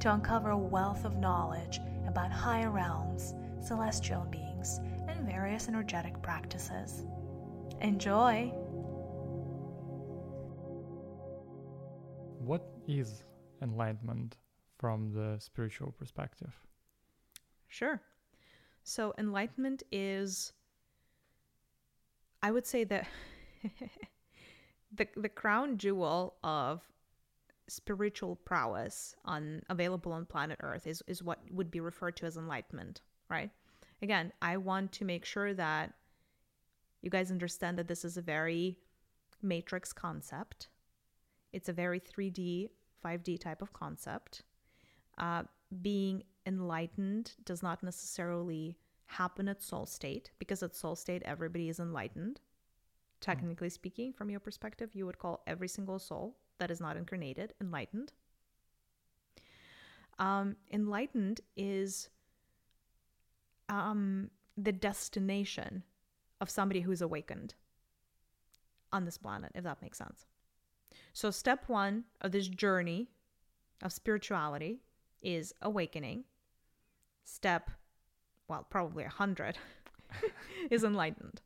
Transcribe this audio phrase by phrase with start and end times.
[0.00, 7.04] to uncover a wealth of knowledge about higher realms, celestial beings, and various energetic practices.
[7.82, 8.46] Enjoy!
[12.38, 13.24] What is
[13.60, 14.36] enlightenment
[14.78, 16.54] from the spiritual perspective?
[17.68, 18.00] Sure.
[18.82, 20.54] So, enlightenment is,
[22.42, 23.06] I would say that
[24.96, 26.80] the, the crown jewel of
[27.70, 32.36] spiritual prowess on available on planet earth is, is what would be referred to as
[32.36, 33.50] enlightenment right?
[34.02, 35.94] Again i want to make sure that
[37.02, 38.76] you guys understand that this is a very
[39.42, 40.68] matrix concept.
[41.52, 42.68] It's a very 3d
[43.04, 44.42] 5d type of concept.
[45.16, 45.44] Uh,
[45.80, 51.80] being enlightened does not necessarily happen at soul state because at soul state everybody is
[51.80, 52.40] enlightened.
[53.20, 57.54] Technically speaking from your perspective you would call every single soul that is not incarnated
[57.60, 58.12] enlightened.
[60.18, 62.10] Um, enlightened is
[63.70, 65.82] um, the destination
[66.40, 67.54] of somebody who's awakened
[68.92, 70.26] on this planet, if that makes sense.
[71.12, 73.08] So, step one of this journey
[73.82, 74.80] of spirituality
[75.22, 76.24] is awakening.
[77.24, 77.70] Step,
[78.48, 79.56] well, probably a hundred,
[80.70, 81.40] is enlightened.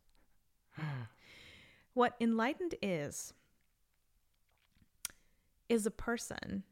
[1.94, 3.32] what enlightened is,
[5.68, 6.64] is a person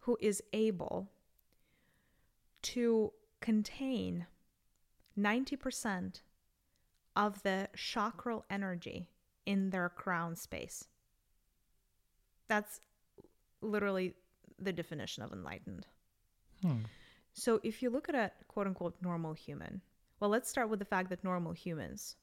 [0.00, 1.10] who is able
[2.62, 4.26] to contain
[5.18, 6.20] 90%
[7.16, 9.08] of the chakral energy
[9.46, 10.88] in their crown space.
[12.48, 12.80] That's
[13.60, 14.14] literally
[14.58, 15.86] the definition of enlightened.
[16.62, 16.82] Hmm.
[17.32, 19.80] So if you look at a quote unquote normal human,
[20.20, 22.16] well, let's start with the fact that normal humans,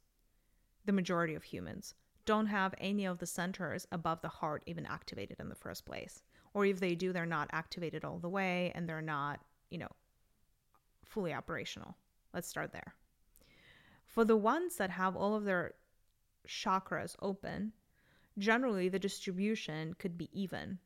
[0.85, 1.93] the majority of humans,
[2.31, 6.23] don't have any of the centers above the heart even activated in the first place.
[6.53, 9.89] Or if they do, they're not activated all the way and they're not, you know,
[11.03, 11.97] fully operational.
[12.33, 12.93] Let's start there.
[14.05, 15.73] For the ones that have all of their
[16.47, 17.73] chakras open,
[18.37, 20.79] generally the distribution could be even.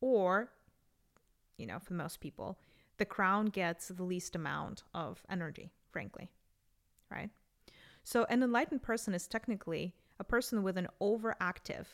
[0.00, 0.50] Or,
[1.56, 2.58] you know, for most people,
[2.98, 6.32] the crown gets the least amount of energy, frankly,
[7.12, 7.30] right?
[8.02, 11.86] So, an enlightened person is technically a person with an overactive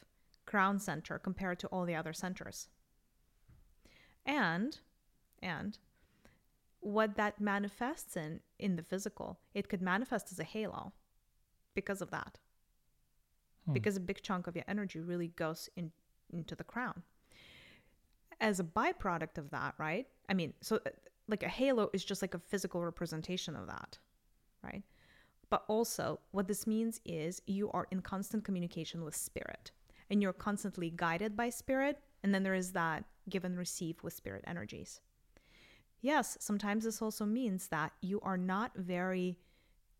[0.44, 2.69] crown center compared to all the other centers.
[4.26, 4.78] And
[5.41, 5.78] and
[6.81, 10.92] what that manifests in in the physical, it could manifest as a halo
[11.75, 12.38] because of that.
[13.65, 13.72] Hmm.
[13.72, 15.92] Because a big chunk of your energy really goes in
[16.32, 17.03] into the crown.
[18.41, 20.06] As a byproduct of that, right?
[20.28, 20.91] I mean, so uh,
[21.28, 23.98] like a halo is just like a physical representation of that,
[24.62, 24.82] right?
[25.48, 29.70] But also, what this means is you are in constant communication with spirit
[30.10, 32.00] and you're constantly guided by spirit.
[32.22, 35.00] And then there is that give and receive with spirit energies.
[36.00, 39.38] Yes, sometimes this also means that you are not very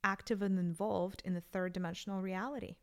[0.04, 2.76] active and involved in the third dimensional reality.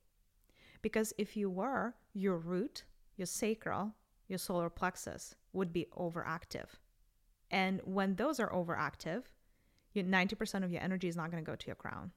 [0.82, 2.84] Because if you were, your root,
[3.16, 3.94] your sacral,
[4.28, 6.68] your solar plexus would be overactive.
[7.52, 9.24] And when those are overactive,
[9.96, 12.12] 90% of your energy is not going to go to your crown.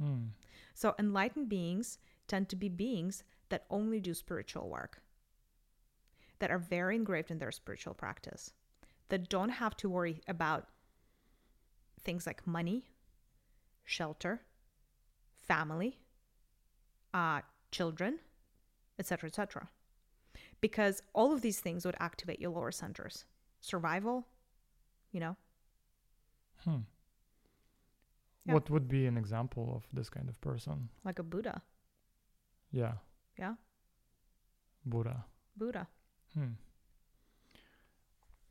[0.00, 0.28] Mm.
[0.74, 5.02] So, enlightened beings tend to be beings that only do spiritual work,
[6.38, 8.52] that are very engraved in their spiritual practice,
[9.08, 10.68] that don't have to worry about
[12.00, 12.84] things like money,
[13.84, 14.40] shelter,
[15.36, 15.98] family,
[17.12, 18.18] uh, children,
[18.98, 19.68] etc., etc.
[20.60, 23.24] Because all of these things would activate your lower centers.
[23.60, 24.26] Survival,
[25.10, 25.36] you know.
[26.64, 26.82] Hmm.
[28.44, 28.54] Yeah.
[28.54, 30.88] What would be an example of this kind of person?
[31.04, 31.62] Like a Buddha.
[32.72, 32.94] Yeah.
[33.38, 33.54] Yeah.
[34.84, 35.24] Buddha.
[35.56, 35.86] Buddha.
[36.34, 36.54] Hmm.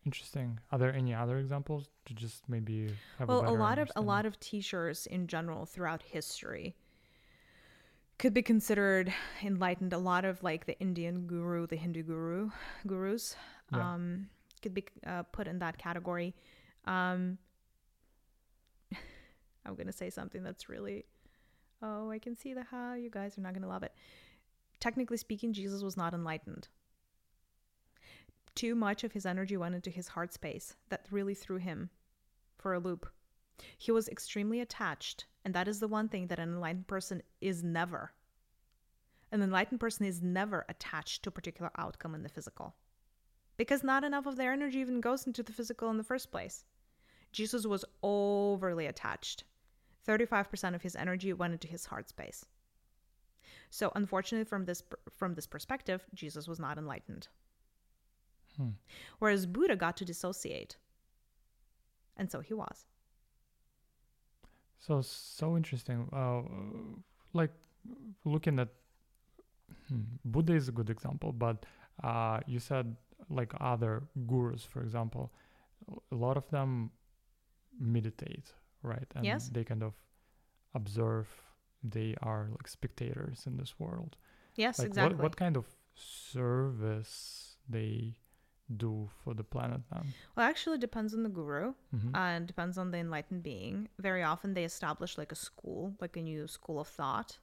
[0.05, 0.59] Interesting.
[0.71, 2.89] Are there any other examples to just maybe
[3.19, 6.75] have well, a, a lot of a lot of teachers in general throughout history
[8.21, 9.11] could be considered
[9.43, 9.93] enlightened.
[9.93, 12.51] A lot of like the Indian guru, the Hindu guru,
[12.87, 13.35] gurus,
[13.73, 13.93] yeah.
[13.93, 14.27] um,
[14.61, 16.35] could be uh, put in that category.
[16.85, 17.39] Um,
[19.65, 21.05] I'm going to say something that's really,
[21.81, 23.93] oh, I can see the how you guys are not going to love it.
[24.79, 26.67] Technically speaking, Jesus was not enlightened.
[28.55, 31.89] Too much of his energy went into his heart space that really threw him
[32.57, 33.09] for a loop.
[33.77, 37.63] He was extremely attached, and that is the one thing that an enlightened person is
[37.63, 38.11] never.
[39.31, 42.75] An enlightened person is never attached to a particular outcome in the physical
[43.61, 46.65] because not enough of their energy even goes into the physical in the first place.
[47.31, 49.43] Jesus was overly attached.
[50.07, 52.45] 35% of his energy went into his heart space.
[53.69, 57.27] So unfortunately from this from this perspective, Jesus was not enlightened.
[58.57, 58.69] Hmm.
[59.19, 60.77] Whereas Buddha got to dissociate.
[62.17, 62.85] And so he was.
[64.79, 66.07] So so interesting.
[66.11, 66.41] Uh,
[67.33, 67.51] like
[68.25, 68.69] looking at
[69.87, 71.65] hmm, Buddha is a good example, but
[72.03, 72.95] uh, you said
[73.29, 75.31] like other gurus, for example,
[76.11, 76.91] a lot of them
[77.79, 78.53] meditate,
[78.83, 79.07] right?
[79.15, 79.49] And Yes.
[79.49, 79.93] they kind of
[80.73, 81.27] observe.
[81.83, 84.17] They are like spectators in this world.
[84.55, 85.15] Yes, like exactly.
[85.15, 88.15] what what kind of service they
[88.77, 90.13] do for the planet then?
[90.35, 92.11] Well, actually, it depends on the guru Mhm.
[92.15, 93.89] and depends on the enlightened being.
[93.99, 97.39] Very often, they establish like a school, like a new school of thought,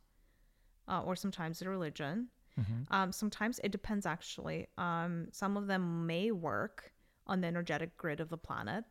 [0.87, 2.31] uh, or sometimes a religion.
[2.57, 2.87] Mhm.
[2.91, 4.69] Um, sometimes it depends, actually.
[4.77, 6.93] Um, some of them may work
[7.27, 8.85] on the energetic grid of the planet.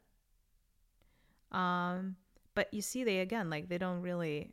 [1.52, 2.18] Um,
[2.58, 4.50] but you see, they again, like, they don't really,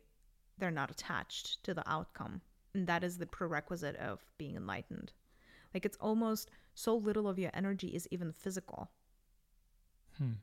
[0.59, 2.39] they're not attached to the outcome.
[2.75, 5.11] And that is the prerequisite of being enlightened.
[5.73, 8.91] Like, it's almost so little of your energy is even physical
[10.19, 10.33] Hmm.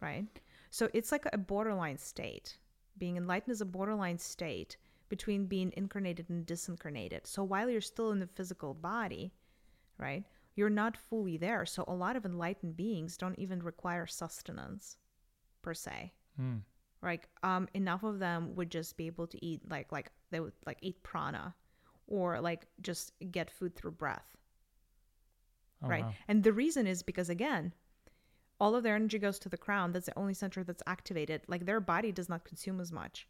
[0.00, 0.26] right?
[0.70, 2.58] So it's like a borderline state.
[2.96, 4.76] Being enlightened is a borderline state
[5.08, 7.26] between being incarnated and disincarnated.
[7.26, 9.32] So while you're still in the physical body,
[9.98, 10.24] right,
[10.54, 11.66] you're not fully there.
[11.66, 14.96] So a lot of enlightened beings don't even require sustenance
[15.60, 16.12] per se.
[16.36, 16.58] Hmm.
[17.04, 20.52] Like um enough of them would just be able to eat like like they would
[20.66, 21.54] like eat prana
[22.06, 24.26] or like just get food through breath
[25.82, 26.04] Oh, right?
[26.04, 26.14] wow.
[26.28, 27.72] And the reason is because again,
[28.58, 29.92] all of their energy goes to the crown.
[29.92, 31.42] That's the only center that's activated.
[31.46, 33.28] Like their body does not consume as much.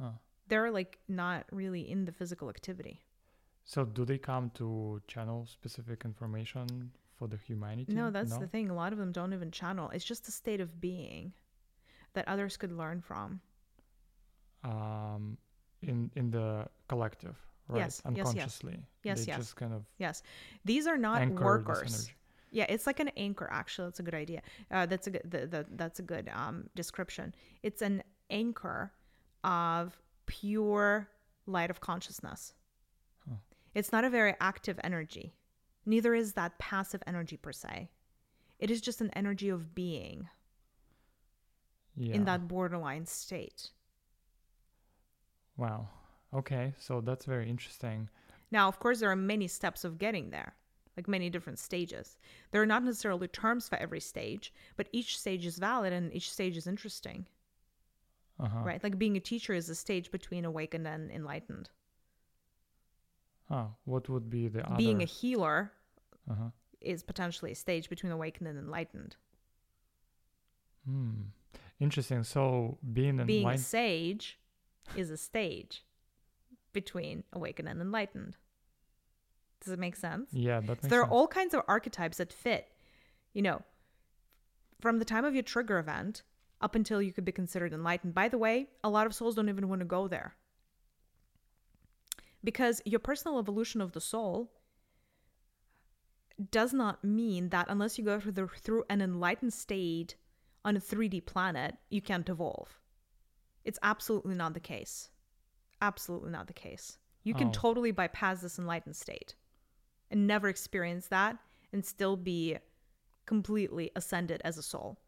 [0.00, 0.10] Huh.
[0.48, 3.00] They're like not really in the physical activity.
[3.64, 7.94] So do they come to channel specific information for the humanity?
[7.94, 8.68] No, that's the thing.
[8.70, 9.88] A lot of them don't even channel.
[9.90, 11.32] It's just a state of being
[12.14, 13.40] that others could learn from.
[14.64, 15.36] Um,
[15.82, 17.36] in in the collective,
[17.68, 17.78] right?
[17.78, 18.26] Yes, yes, yes.
[18.26, 18.78] Unconsciously.
[19.02, 19.38] Yes, they yes.
[19.38, 20.22] just kind of Yes,
[20.64, 22.10] these are not workers.
[22.50, 23.48] Yeah, it's like an anchor.
[23.50, 24.42] Actually, that's a good idea.
[24.70, 25.22] Uh, that's a good.
[25.24, 27.34] The, the, that's a good um, description.
[27.62, 28.92] It's an anchor
[29.42, 31.08] of pure
[31.46, 32.54] light of consciousness.
[33.28, 33.36] Huh.
[33.74, 35.34] It's not a very active energy.
[35.86, 37.90] Neither is that passive energy per se.
[38.58, 40.28] It is just an energy of being
[41.96, 42.14] Yeah.
[42.14, 43.70] in that borderline state.
[45.56, 45.88] Wow.
[46.32, 48.08] Okay, so that's very interesting.
[48.50, 50.54] Now, of course, there are many steps of getting there,
[50.96, 52.16] like many different stages.
[52.50, 56.32] There are not necessarily terms for every stage, but each stage is valid and each
[56.32, 57.26] stage is interesting.
[58.40, 58.60] Uh-huh.
[58.64, 58.82] right?
[58.82, 61.70] Like being a teacher is a stage between awakened and enlightened.
[63.48, 63.66] Huh.
[63.84, 64.76] What would be the other?
[64.76, 65.72] Being a healer
[66.28, 66.50] uh-huh.
[66.80, 69.16] is potentially a stage between awakened and enlightened.
[70.88, 71.10] Hmm.
[71.82, 72.22] Interesting.
[72.22, 74.38] So being an being a sage
[74.96, 75.84] is a stage
[76.72, 78.36] between awakened and enlightened.
[79.64, 80.30] Does it make sense?
[80.32, 82.68] Yeah, that So there are all kinds of archetypes that fit.
[83.32, 83.62] You know,
[84.80, 86.22] from the time of your trigger event
[86.60, 88.14] up until you could be considered enlightened.
[88.14, 90.36] By the way, a lot of souls don't even want to go there.
[92.44, 94.52] Because your personal evolution of the soul
[96.50, 100.14] does not mean that unless you go through, the, through an enlightened state
[100.64, 102.80] on a 3D planet, you can't evolve.
[103.64, 105.10] It's absolutely not the case.
[105.80, 106.98] Absolutely not the case.
[107.24, 107.52] You can Oh.
[107.52, 109.34] totally bypass this enlightened state
[110.10, 111.38] and never experience that
[111.72, 112.58] and still be
[113.26, 114.98] completely ascended as a soul.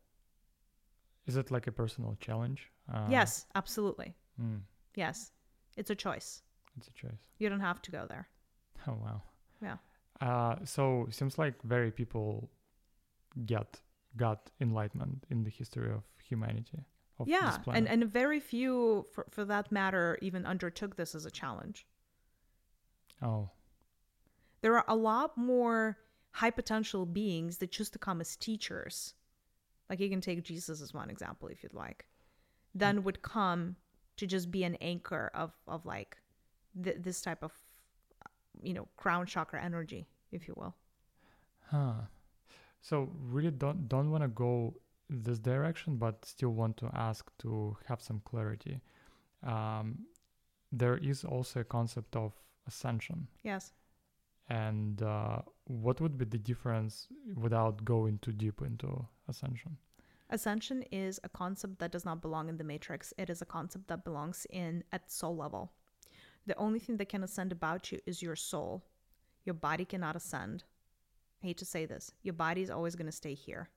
[1.26, 2.70] Is it like a personal challenge?
[2.92, 4.14] Uh, yes, absolutely.
[4.36, 4.58] hmm,
[4.94, 5.32] Yes.
[5.76, 6.42] It's a choice.
[6.76, 7.28] it's a choice.
[7.38, 8.28] You don't have to go there.
[8.86, 9.22] Oh wow.
[9.62, 9.78] Yeah.
[10.20, 12.50] Uh, so seems like very people
[13.46, 13.80] get
[14.16, 16.84] got enlightenment in the history of humanity.
[17.18, 17.58] Of yeah.
[17.66, 21.86] And and very few for, for that matter even undertook this as a challenge.
[23.22, 23.50] oh,
[24.62, 25.98] There are a lot more
[26.32, 29.14] high potential beings that choose to come as teachers.
[29.88, 32.06] Like you can take Jesus as one example if you'd like.
[32.74, 33.76] Then would come
[34.16, 36.16] to just be an anchor of of like
[36.82, 37.52] th- this type of
[38.62, 40.74] you know crown chakra energy, if you will.
[41.70, 42.06] huh.
[42.84, 44.74] So really don't don't want to go
[45.08, 48.78] this direction, but still want to ask to have some clarity.
[49.42, 50.00] Um,
[50.70, 52.34] there is also a concept of
[52.66, 53.26] ascension.
[53.42, 53.72] Yes.
[54.50, 59.78] And uh, what would be the difference without going too deep into ascension?
[60.28, 63.14] Ascension is a concept that does not belong in the matrix.
[63.16, 65.72] It is a concept that belongs in at soul level.
[66.46, 68.84] The only thing that can ascend about you is your soul.
[69.46, 70.64] Your body cannot ascend.
[71.44, 72.10] I hate to say this.
[72.22, 73.68] Your body is always going to stay here.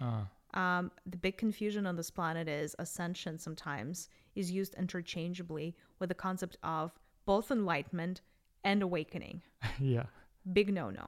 [0.00, 6.08] Ah, Um, the big confusion on this planet is ascension sometimes is used interchangeably with
[6.08, 8.22] the concept of both enlightenment
[8.64, 9.42] and awakening.
[9.78, 10.06] yeah.
[10.50, 11.04] Big no no.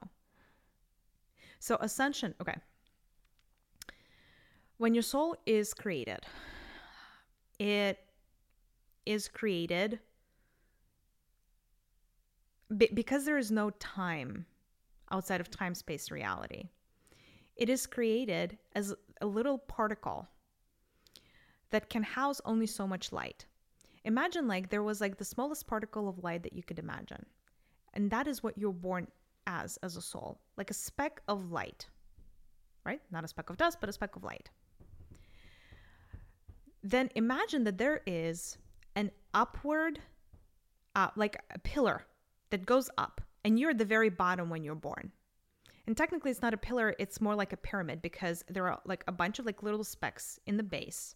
[1.59, 2.57] So, ascension, okay.
[4.77, 6.19] When your soul is created,
[7.57, 7.97] it
[9.07, 9.99] is created
[12.77, 14.45] be- because there is no time
[15.11, 16.69] outside of time space reality.
[17.55, 20.27] It is created as a little particle
[21.71, 23.45] that can house only so much light.
[24.05, 27.25] Imagine like there was like the smallest particle of light that you could imagine.
[27.93, 29.07] And that is what you're born
[29.47, 31.87] as as a soul, like a speck of light.
[32.85, 33.01] Right?
[33.11, 34.49] Not a speck of dust, but a speck of light.
[36.83, 38.57] Then imagine that there is
[38.95, 39.99] an upward
[40.95, 42.05] uh, like a pillar
[42.49, 45.09] that goes up and you're at the very bottom when you're born.
[45.87, 49.05] And technically it's not a pillar, it's more like a pyramid because there are like
[49.07, 51.15] a bunch of like little specks in the base.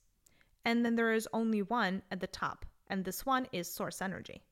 [0.64, 4.44] And then there is only one at the top, and this one is source energy.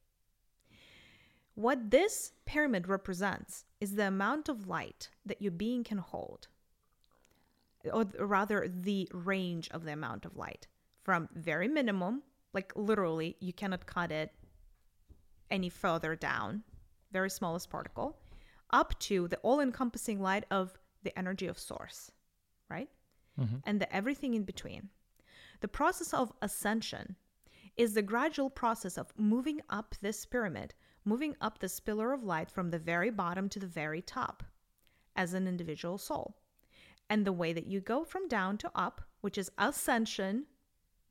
[1.56, 6.50] What this pyramid represents is the amount of light that your being can hold,
[7.94, 10.68] or rather, the range of the amount of light
[11.02, 14.34] from very minimum, like literally, you cannot cut it
[15.50, 16.64] any further down,
[17.12, 18.18] very smallest particle,
[18.72, 22.12] up to the all encompassing light of the energy of source,
[22.70, 22.90] right?
[23.40, 23.58] Mm-hmm.
[23.66, 24.90] And the everything in between.
[25.62, 27.16] The process of ascension
[27.78, 30.74] is the gradual process of moving up this pyramid,
[31.06, 34.44] moving up this pillar of light from the very bottom to the very top
[35.16, 36.36] as an individual soul.
[37.10, 40.46] And the way that you go from down to up, which is ascension,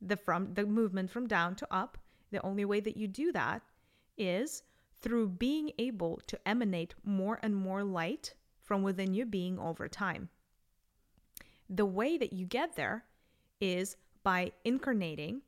[0.01, 1.97] the from the movement from down to up,
[2.31, 3.61] the only way that you do that
[4.17, 4.63] is
[5.01, 10.29] through being able to emanate more and more light from within your being over time.
[11.69, 13.05] The way that you get there
[13.61, 15.41] is by incarnating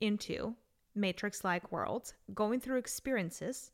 [0.00, 0.54] into
[0.94, 3.70] matrix like worlds, going through experiences,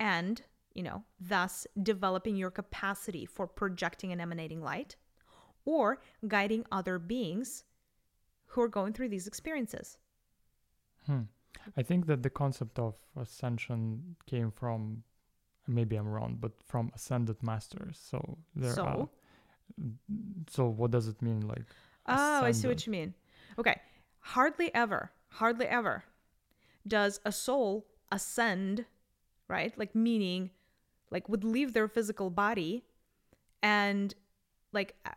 [0.00, 0.42] and,
[0.74, 4.96] you know, thus developing your capacity for projecting and emanating light,
[5.64, 7.64] or guiding other beings
[8.46, 9.98] who are going through these experiences.
[11.06, 11.22] Hmm.
[11.76, 15.02] I think that the concept of ascension came from,
[15.66, 18.00] maybe I'm wrong, but from ascended masters.
[18.02, 18.84] So there So?
[18.84, 19.08] are.
[20.50, 21.40] So what does it mean?
[21.48, 21.64] Like,
[22.06, 23.14] Oh, I see what you mean.
[23.58, 23.80] Okay.
[24.20, 26.04] Hardly ever, hardly ever
[26.86, 28.84] does a soul ascend,
[29.48, 29.76] right?
[29.78, 30.50] Like, meaning,
[31.10, 32.84] like, would leave their physical body
[33.62, 34.14] and,
[34.72, 35.10] like, uh,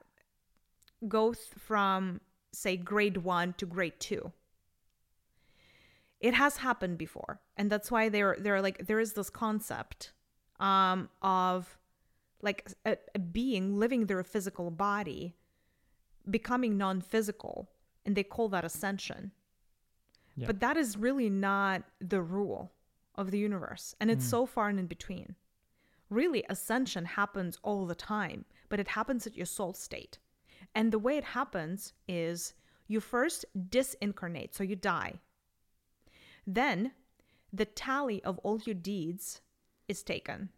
[1.08, 4.32] go th- from, say, grade one to grade two.
[6.26, 7.40] It has happened before.
[7.56, 10.12] And that's why they're, they're like, there is this concept
[10.60, 11.78] um, of,
[12.42, 15.36] like, a, a being living their physical body
[16.28, 17.70] becoming non physical,
[18.08, 19.34] and they call that ascension.
[20.36, 20.48] Yeah.
[20.48, 22.72] But that is really not the rule
[23.14, 25.36] of the universe, and it's so far and in between.
[26.10, 30.18] Really, ascension happens all the time, but it happens at your soul state.
[30.74, 32.56] And the way it happens is
[32.88, 35.20] you first disincarnate, so you die.
[36.46, 36.92] Then
[37.52, 39.42] the tally of all your deeds
[39.88, 40.50] is taken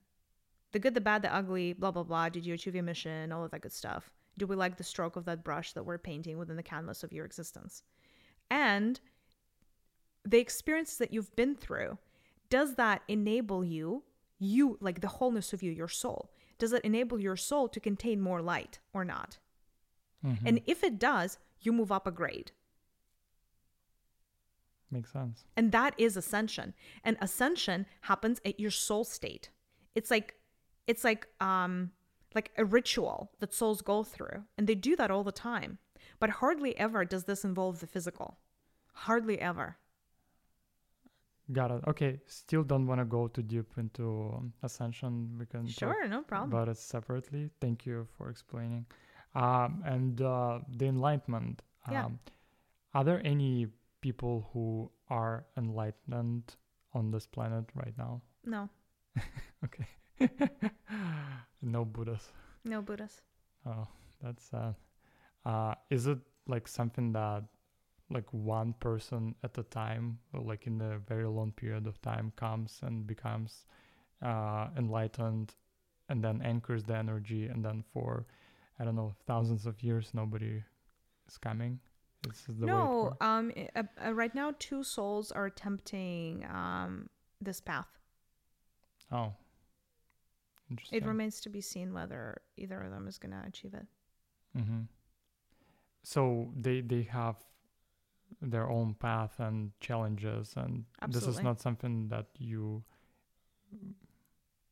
[0.72, 2.30] the good, the bad, the ugly, blah, blah, blah.
[2.30, 3.32] Did you achieve your mission?
[3.32, 4.12] All of that good stuff.
[4.38, 7.12] Do we like the stroke of that brush that we're painting within the canvas of
[7.12, 7.84] your existence?
[8.52, 9.00] And
[10.24, 11.98] the experience that you've been through,
[12.50, 14.04] does that enable you,
[14.40, 18.22] you, like the wholeness of you, your soul, does it enable your soul to contain
[18.22, 19.40] more light or not?
[20.26, 20.48] Mm-hmm.
[20.48, 22.52] And if it does, you move up a grade.
[24.92, 25.46] Makes sense.
[25.56, 26.74] And that is ascension.
[27.04, 29.50] And ascension happens at your soul state.
[29.96, 30.36] It's like
[30.88, 31.92] it's like um
[32.36, 34.44] like a ritual that souls go through.
[34.58, 35.80] And they do that all the time.
[36.20, 38.38] But hardly ever does this involve the physical.
[38.94, 39.78] Hardly ever.
[41.52, 41.84] Got it.
[41.88, 42.20] Okay.
[42.26, 45.38] Still don't want to go too deep into um, ascension.
[45.40, 46.52] We can Sure, no problem.
[46.52, 47.50] about it separately.
[47.62, 48.86] Thank you for explaining.
[49.34, 51.62] Um, and uh, the enlightenment.
[51.88, 52.08] Um, Yeah.
[52.94, 53.68] Are there any
[54.02, 56.56] people who are enlightened
[56.94, 58.22] on this planet right now?
[58.46, 58.70] No.
[59.66, 59.88] Okay.
[61.62, 62.32] no Buddhas.
[62.64, 63.22] No Buddhas.
[63.66, 63.88] Oh,
[64.22, 64.76] that's sad.
[65.46, 67.44] Uh, is it like something that,
[68.10, 72.32] like one person at a time, or like in a very long period of time,
[72.36, 73.66] comes and becomes
[74.22, 75.56] uh, enlightened,
[76.10, 78.28] and then anchors the energy, and then for
[78.80, 80.64] I don't know thousands of years nobody
[81.28, 81.80] is coming.
[82.28, 87.10] This is the no, um, uh, uh, right now two souls are attempting um
[87.42, 87.88] this path.
[89.12, 89.34] Oh.
[90.70, 90.98] Interesting.
[90.98, 93.86] It remains to be seen whether either of them is going to achieve it.
[94.58, 94.82] Mm-hmm.
[96.04, 97.38] So they they have
[98.42, 102.84] their own path and challenges, and this is not something that you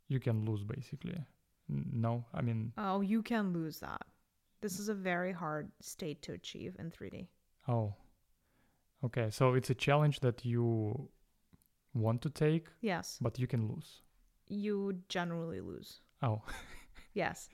[0.08, 0.64] you can lose.
[0.64, 1.18] Basically,
[1.70, 2.26] no.
[2.34, 4.02] I mean, Oh, you can lose that.
[4.62, 7.28] This is a very hard state to achieve in 3D.
[7.68, 7.94] Oh,
[9.04, 9.30] okay.
[9.32, 11.10] So it's a challenge that you
[11.94, 14.02] want to take, Yes, but you can lose.
[14.48, 16.02] you generally lose.
[16.22, 16.42] Oh,
[17.14, 17.50] Yes.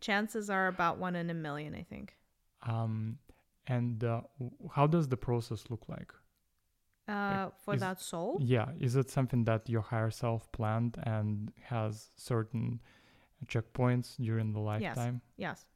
[0.00, 2.14] Chances are about one in a million, I think.
[2.62, 3.18] um,
[3.66, 4.20] and uh,
[4.74, 6.12] how does the process look like?
[7.06, 11.52] Uh, for is- that soul, Yeah, is it something that your higher self planned and
[11.62, 12.80] has certain
[13.46, 15.20] checkpoints during the lifetime?
[15.36, 15.58] Yes.
[15.60, 15.66] yes.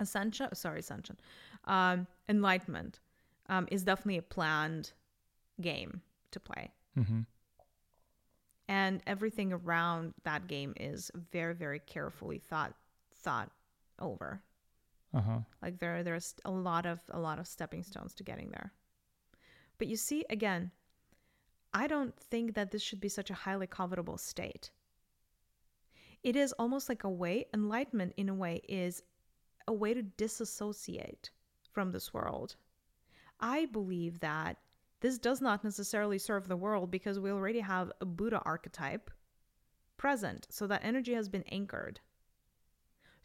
[0.00, 1.16] Ascension, sorry, ascension.
[1.64, 3.00] Um, enlightenment
[3.48, 4.92] um, is definitely a planned
[5.60, 6.00] game
[6.32, 6.70] to play.
[6.98, 7.20] Mm-hmm.
[8.68, 12.74] and everything around that game is very very carefully thought
[13.14, 13.50] thought
[14.00, 14.42] over
[15.14, 15.38] Uh huh.
[15.62, 18.72] like there there's a lot of a lot of stepping stones to getting there
[19.78, 20.70] but you see again
[21.74, 24.70] i don't think that this should be such a highly covetable state
[26.22, 29.02] it is almost like a way enlightenment in a way is
[29.68, 31.30] a way to disassociate
[31.76, 32.56] from this world
[33.38, 34.56] i believe that
[35.00, 39.10] this does not necessarily serve the world because we already have a buddha archetype
[39.98, 42.00] present so that energy has been anchored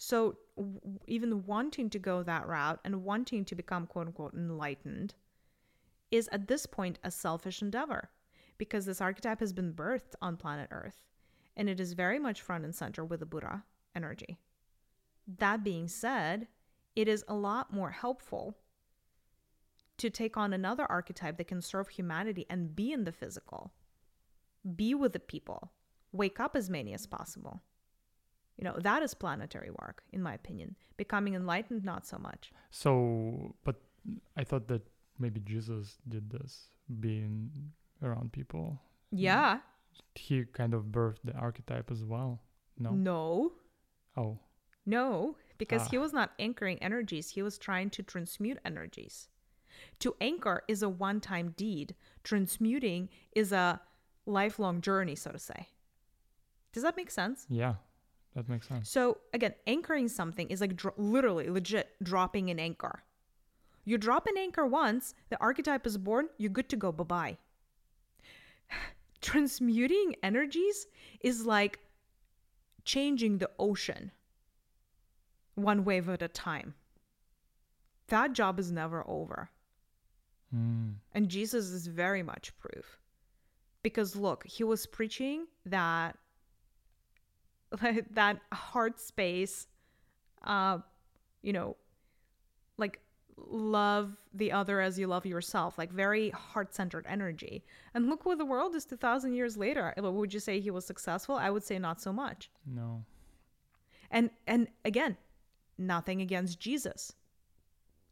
[0.04, 5.14] so, w- even wanting to go that route and wanting to become quote unquote enlightened
[6.10, 8.10] is at this point a selfish endeavor
[8.58, 11.06] because this archetype has been birthed on planet Earth
[11.56, 13.64] and it is very much front and center with the Buddha
[13.96, 14.40] energy.
[15.38, 16.48] That being said,
[16.96, 18.58] it is a lot more helpful
[19.98, 23.72] to take on another archetype that can serve humanity and be in the physical,
[24.76, 25.72] be with the people,
[26.12, 27.62] wake up as many as possible.
[28.58, 30.76] You know, that is planetary work, in my opinion.
[30.98, 32.52] Becoming enlightened, not so much.
[32.70, 33.82] So, but
[34.36, 34.82] I thought that
[35.18, 37.50] maybe Jesus did this, being
[38.04, 38.80] around people.
[39.12, 39.60] Yeah.
[40.16, 42.42] He kind of birthed the archetype as well.
[42.78, 42.92] No.
[42.92, 43.52] No.
[44.18, 44.40] Oh.
[44.86, 45.36] No.
[45.62, 45.90] Because Ah.
[45.92, 49.30] he was not anchoring energies, he was trying to transmute energies.
[50.00, 53.80] To anchor is a one time deed, transmuting is a
[54.26, 55.70] lifelong journey, so to say.
[56.72, 57.46] Does that make sense?
[57.48, 57.76] Yeah,
[58.34, 58.90] that makes sense.
[58.90, 63.04] So again, anchoring something is like dro- literally legit dropping an anchor.
[63.86, 66.92] You drop an anchor once, the archetype is born, you're good to go.
[66.92, 67.38] Bye bye.
[69.22, 70.88] Transmuting energies
[71.20, 71.78] is like
[72.84, 74.12] changing the ocean
[75.64, 76.74] one wave at a time.
[78.08, 79.50] That job is never over.
[80.56, 80.96] Mm.
[81.14, 83.00] And Jesus is very much proof.
[83.84, 86.18] Because look, he was preaching that
[88.12, 89.68] that heart space
[90.44, 90.80] uh
[91.42, 91.78] you know
[92.78, 93.00] like
[93.38, 98.46] love the other as you love yourself like very heart-centered energy and look where the
[98.46, 102.02] world is 2000 years later would you say he was successful i would say not
[102.02, 103.04] so much No.
[104.10, 105.18] and and again
[105.82, 107.14] nothing against jesus.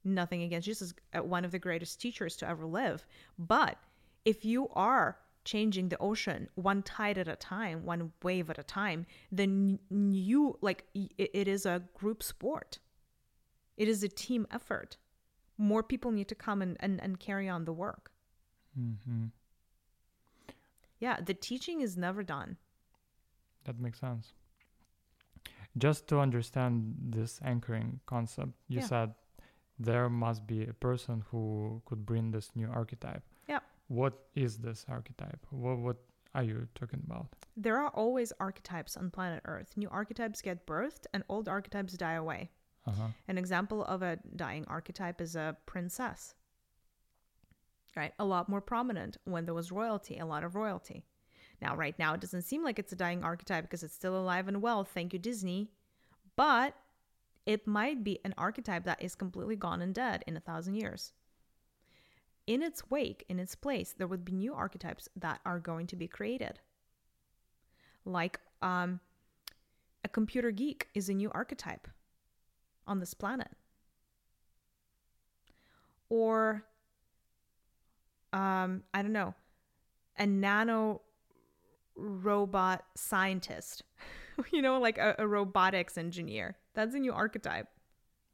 [0.04, 3.06] Nothing against jesus uh, one of the greatest teachers to ever live.
[3.38, 3.78] But
[4.26, 8.64] if you are changing the ocean one tide at a time one wave at a
[8.64, 12.80] time then you like it it is a group sport.
[13.78, 14.98] It is a team effort.
[15.58, 18.12] More people need to come and, and, and carry on the work.
[18.80, 19.26] Mm-hmm.
[21.00, 22.58] yeah the teaching is never done.
[23.66, 24.34] That makes sense.
[25.78, 28.86] Just to understand this anchoring concept, you Yeah.
[28.88, 29.16] said
[29.78, 33.24] there must be a person who could bring this new archetype.
[33.48, 33.60] Yeah.
[33.88, 35.46] What is this archetype?
[35.52, 35.98] What what
[36.36, 37.28] are you talking about?
[37.58, 42.14] there are always archetypes on planet earth new archetypes get birthed and old archetypes die
[42.14, 42.50] away
[42.86, 43.08] Uh huh.
[43.28, 46.36] An example of a dying archetype is a princess.
[47.96, 48.14] Right?
[48.20, 51.04] A lot more prominent when there was royalty, a lot of royalty.
[51.62, 54.48] Now, right now, it doesn't seem like it's a dying archetype because it's still alive
[54.48, 54.84] and well.
[54.84, 55.70] Thank you, Disney.
[56.36, 56.74] But
[57.46, 61.14] it might be an archetype that is completely gone and dead in a thousand years.
[62.48, 65.96] In its wake, in its place, there would be new archetypes that are going to
[65.96, 66.60] be created.
[68.06, 69.00] Like um,
[70.04, 71.88] a computer geek is a new archetype
[72.88, 73.52] on this planet.
[76.10, 76.64] Or,
[78.34, 79.36] um, I don't know,
[80.18, 81.02] a nano
[82.00, 83.84] robot scientist,
[84.52, 86.58] you know, like a, a robotics engineer.
[86.74, 87.68] That's a new archetype.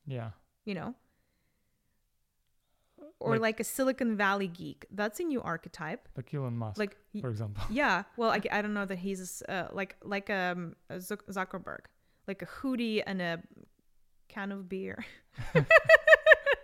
[0.07, 0.31] Yeah.
[0.65, 0.93] you know?
[3.19, 4.85] Or Like- like, a Silicon Valley geek.
[4.91, 6.07] That's a new archetype.
[6.15, 7.63] Like Elon Musk, Like, for example.
[7.69, 8.03] yeah.
[8.17, 11.85] Well, I, I don't know that he's uh, like like um a Zuckerberg,
[12.27, 13.41] like a hoodie and a
[14.27, 15.03] can of beer.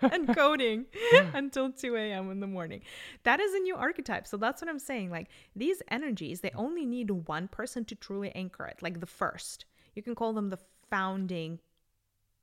[0.12, 0.86] and coding
[1.34, 2.32] until 2 a.m.
[2.32, 2.82] in the morning.
[3.24, 4.28] That is a new archetype.
[4.28, 5.10] So that's what I'm saying.
[5.12, 9.66] Like these energies, they only need one person to truly anchor it, like the first.
[9.96, 10.60] You can call them the
[10.90, 11.60] founding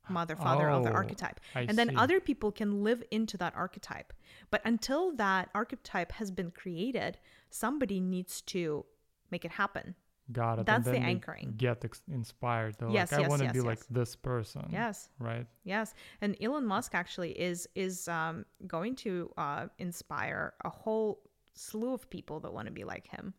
[0.07, 1.39] mother, father of the Oh, archetype.
[1.55, 1.95] I and then see.
[1.95, 4.11] other people can live into that archetype.
[4.49, 7.17] But until that archetype has been created,
[7.49, 8.85] somebody needs to
[9.31, 9.95] make it happen.
[10.31, 10.65] Got it.
[10.65, 11.55] That's the anchoring.
[11.57, 12.75] Get ex- inspired.
[12.77, 14.67] They're Yes, like, I yes, want to yes, be like this person.
[14.69, 15.09] Yes.
[15.19, 15.47] Right.
[15.63, 21.21] Yes, and Elon Musk actually is is um, going to uh, inspire a whole
[21.53, 23.33] slew of people that want to be like him.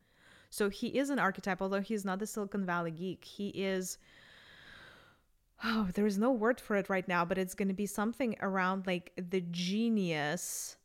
[0.50, 3.24] So he is an archetype, although he's not the Silicon Valley geek.
[3.24, 3.98] He is.
[5.62, 8.34] Oh, there is no word for it right now, but it's going to be something
[8.40, 10.76] around like the genius,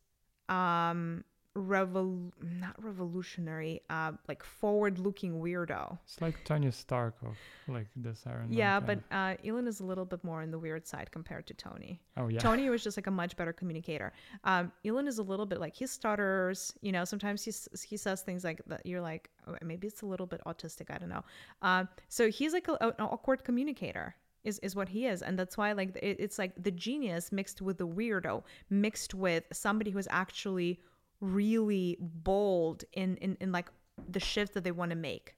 [0.50, 1.24] um,
[1.56, 5.98] revol not revolutionary, uh, like forward-looking weirdo.
[6.04, 7.38] It's like Tony Stark of
[7.68, 10.60] like this Iron Yeah, kind but uh, Elon is a little bit more on the
[10.60, 12.02] weird side compared to Tony.
[12.18, 12.40] oh yeah.
[12.40, 14.12] Tony was just like a much better communicator.
[14.44, 16.74] Um, Elon is a little bit like he stutters.
[16.82, 17.54] You know, sometimes he
[17.88, 18.86] he says things like that.
[18.86, 20.92] You're like, oh, maybe it's a little bit autistic.
[20.94, 21.24] I don't know.
[21.62, 24.16] Um, so he's like a, an awkward communicator.
[24.44, 27.64] Is, is what he is and that's why like it, it's like the genius mixed
[27.64, 30.80] with the weirdo mixed with somebody who's actually
[31.22, 33.70] really bold in in, in like
[34.10, 35.36] the shifts that they want to make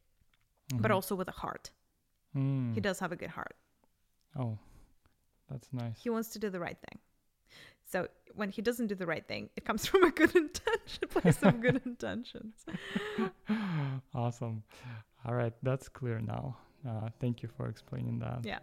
[0.75, 1.71] but also with a heart
[2.35, 2.73] Mm.
[2.75, 3.55] he does have a good heart
[4.37, 4.57] Oh,
[5.49, 5.97] that's nice.
[6.03, 6.99] he wants to do the right thing.
[7.85, 11.41] So when he doesn't do the right thing, it comes from a good intention, place
[11.41, 12.65] of good intentions.
[14.13, 14.61] awesome.
[15.25, 16.57] All right, that's clear now.
[16.87, 18.39] Uh, thank you for explaining that.
[18.43, 18.59] Yeah.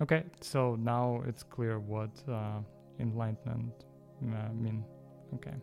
[0.00, 2.60] Okay, so now it's clear what uh,
[3.00, 3.72] enlightenment
[4.22, 4.84] uh, mean.
[5.34, 5.54] Okay,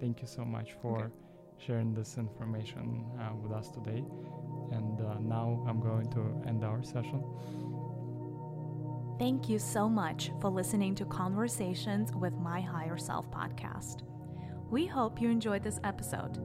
[0.00, 1.12] thank you so much for Okay.
[1.58, 4.02] sharing this information uh, with us today.
[4.72, 7.22] And uh, now I'm going to end our session.
[9.18, 14.02] Thank you so much for listening to Conversations with My Higher Self podcast.
[14.70, 16.38] We hope you enjoyed this episode.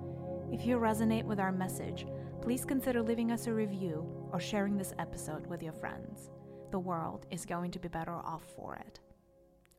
[0.56, 2.08] If you resonate with our message,
[2.42, 6.30] please consider leaving us a review or sharing this episode with your friends.
[6.72, 9.02] The world is going to be better off for it.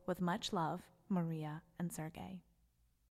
[0.05, 2.43] With much love, Maria and Sergey.